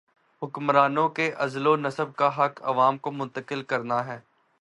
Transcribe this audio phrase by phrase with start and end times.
[0.41, 4.19] حکمرانوں کے عزل و نصب کا حق عوام کو منتقل کرنا ہے۔